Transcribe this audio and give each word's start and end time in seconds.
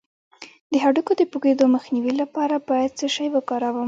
د 0.71 0.73
هډوکو 0.83 1.11
د 1.19 1.21
پوکیدو 1.31 1.65
مخنیوي 1.75 2.13
لپاره 2.21 2.55
باید 2.69 2.91
څه 2.99 3.07
شی 3.15 3.27
وکاروم؟ 3.35 3.77